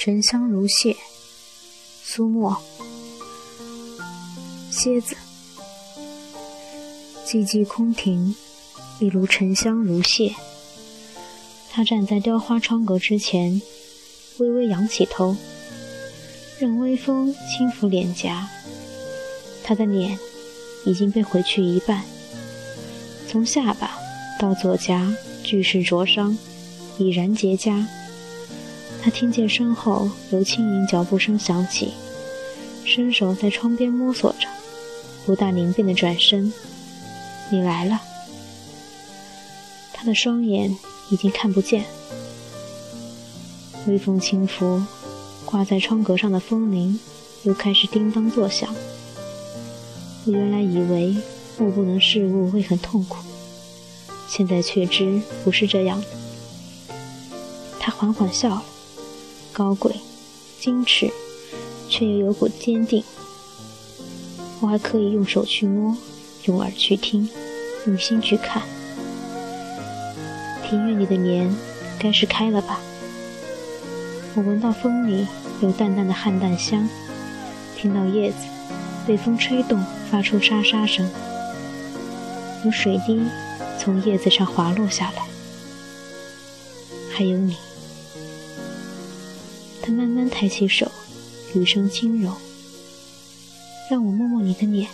[0.00, 0.96] 沉香如屑，
[2.04, 2.56] 苏沫。
[4.70, 5.16] 蝎子，
[7.26, 8.36] 寂寂空庭，
[9.00, 10.32] 一如沉香如屑。
[11.72, 13.60] 他站在雕花窗格之前，
[14.38, 15.36] 微微仰起头，
[16.60, 18.48] 任微风轻拂脸颊。
[19.64, 20.16] 他的脸
[20.86, 22.04] 已经被毁去一半，
[23.28, 23.98] 从下巴
[24.38, 26.38] 到左颊俱是灼伤，
[26.98, 27.84] 已然结痂。
[29.00, 31.92] 他听见身后有轻盈脚步声响起，
[32.84, 34.46] 伸手在窗边摸索着，
[35.24, 36.52] 不大灵便的转身
[37.50, 38.00] ：“你来了。”
[39.94, 40.76] 他的双眼
[41.10, 41.84] 已经看不见。
[43.86, 44.82] 微风轻拂，
[45.44, 46.98] 挂在窗格上的风铃
[47.44, 48.74] 又开始叮当作响。
[50.26, 51.16] 我原来以为
[51.56, 53.16] 目不能视物会很痛苦，
[54.28, 56.06] 现在却知不是这样的。
[57.80, 58.64] 他缓缓笑了。
[59.58, 59.92] 高贵、
[60.60, 61.10] 矜持，
[61.88, 63.02] 却又有股坚定。
[64.60, 65.96] 我还可以用手去摸，
[66.44, 67.28] 用耳去听，
[67.84, 68.62] 用心去看。
[70.62, 71.52] 庭院里的莲
[71.98, 72.78] 该是开了吧？
[74.36, 75.26] 我闻到风里
[75.60, 76.88] 有淡淡的菡萏香，
[77.76, 78.36] 听到叶子
[79.08, 81.10] 被风吹动发出沙沙声，
[82.64, 83.20] 有水滴
[83.76, 85.26] 从叶子上滑落下来，
[87.12, 87.56] 还有你。
[89.88, 90.92] 他慢慢抬起手，
[91.54, 92.30] 语声轻柔，
[93.90, 94.86] 让我摸摸你的脸。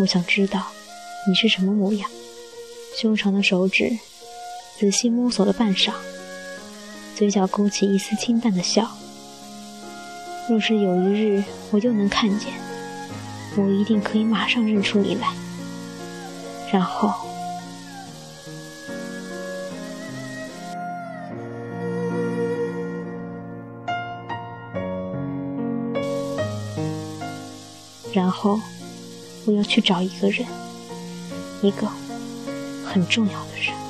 [0.00, 0.66] 我想知道
[1.28, 2.10] 你是什么模样。
[3.00, 3.96] 修长的手指
[4.80, 5.92] 仔细摸索了半晌，
[7.14, 8.90] 嘴角勾起一丝清淡的笑。
[10.50, 12.48] 若是有一日我又能看见，
[13.56, 15.28] 我一定可以马上认出你来，
[16.72, 17.14] 然后。
[28.14, 28.60] 然后，
[29.44, 30.46] 我要去找一个人，
[31.62, 31.88] 一个
[32.86, 33.83] 很重要的人。